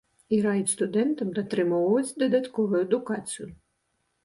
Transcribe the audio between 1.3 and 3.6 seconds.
атрымоўваць дадатковую адукацыю.